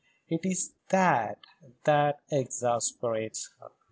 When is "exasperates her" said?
2.31-3.69